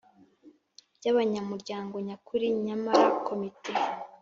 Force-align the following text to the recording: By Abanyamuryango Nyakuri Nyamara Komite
By 0.99 1.07
Abanyamuryango 1.13 1.95
Nyakuri 2.07 2.45
Nyamara 2.65 3.05
Komite 3.27 3.71